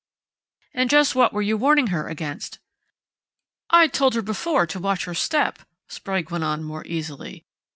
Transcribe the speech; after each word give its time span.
"And 0.73 0.89
just 0.89 1.13
what 1.13 1.31
were 1.31 1.43
you 1.43 1.57
warning 1.57 1.85
her 1.93 2.07
against?" 2.07 2.57
"I'd 3.69 3.93
told 3.93 4.15
her 4.15 4.23
before 4.23 4.65
to 4.65 4.79
watch 4.79 5.05
her 5.05 5.13
step," 5.13 5.59
Sprague 5.89 6.31
went 6.31 6.43
on 6.43 6.63
more 6.63 6.83
easily. 6.87 7.45